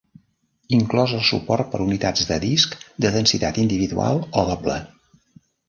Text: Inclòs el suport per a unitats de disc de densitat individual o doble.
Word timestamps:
Inclòs 0.77 1.13
el 1.17 1.21
suport 1.31 1.69
per 1.75 1.81
a 1.83 1.83
unitats 1.85 2.25
de 2.31 2.39
disc 2.47 2.75
de 3.05 3.13
densitat 3.19 3.63
individual 3.67 4.25
o 4.43 4.49
doble. 4.51 4.83